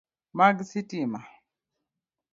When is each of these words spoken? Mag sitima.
Mag 0.37 0.55
sitima. 0.69 1.19